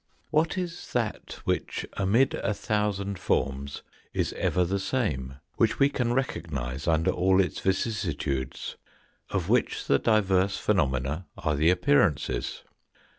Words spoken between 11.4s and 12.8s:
the appearances